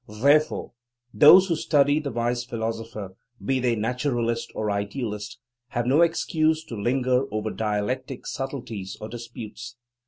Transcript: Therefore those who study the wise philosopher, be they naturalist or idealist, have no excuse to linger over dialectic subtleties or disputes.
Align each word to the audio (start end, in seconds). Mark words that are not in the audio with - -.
Therefore 0.19 0.71
those 1.13 1.45
who 1.47 1.55
study 1.55 1.99
the 1.99 2.09
wise 2.09 2.43
philosopher, 2.43 3.15
be 3.45 3.59
they 3.59 3.75
naturalist 3.75 4.51
or 4.55 4.71
idealist, 4.71 5.37
have 5.67 5.85
no 5.85 6.01
excuse 6.01 6.63
to 6.65 6.75
linger 6.75 7.25
over 7.31 7.51
dialectic 7.51 8.25
subtleties 8.25 8.97
or 8.99 9.07
disputes. 9.09 9.75